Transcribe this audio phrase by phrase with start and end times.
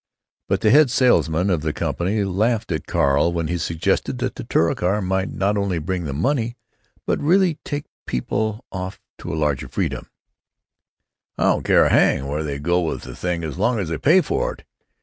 [0.47, 4.43] But the head salesman of the company laughed at Carl when he suggested that the
[4.43, 6.57] Touricar might not only bring them money,
[7.05, 10.09] but really take people off to a larger freedom:
[11.37, 13.99] "I don't care a hang where they go with the thing as long as they
[13.99, 14.63] pay for it.